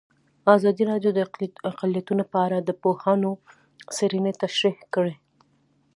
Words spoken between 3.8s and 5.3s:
څېړنې تشریح کړې.